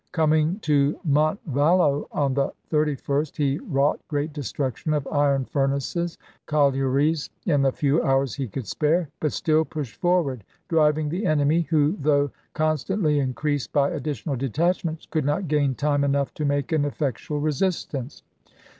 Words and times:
Coming 0.13 0.57
to 0.61 0.99
Montevallo 1.05 2.07
on 2.11 2.33
the 2.33 2.51
31st, 2.71 3.37
he 3.37 3.59
wrought 3.59 3.99
great 4.07 4.33
destruction 4.33 4.95
of 4.95 5.05
iron 5.05 5.45
furnaces 5.45 6.17
and 6.19 6.45
collieries 6.47 7.29
in 7.45 7.61
the 7.61 7.71
few 7.71 8.01
hours 8.01 8.33
he 8.33 8.47
could 8.47 8.65
spare; 8.65 9.09
but 9.19 9.31
still 9.31 9.63
pushed 9.63 9.93
forward, 10.01 10.43
driving 10.69 11.07
the 11.09 11.27
enemy, 11.27 11.67
who, 11.69 11.95
though 12.01 12.31
con 12.55 12.77
stantly 12.77 13.21
increased 13.21 13.71
by 13.73 13.91
additional 13.91 14.35
detachments, 14.35 15.05
could 15.05 15.23
not 15.23 15.47
gain 15.47 15.75
time 15.75 16.03
enough 16.03 16.33
to 16.33 16.45
make 16.45 16.71
an 16.71 16.83
effectual 16.83 17.39
resist 17.39 17.93
ance. 17.93 18.23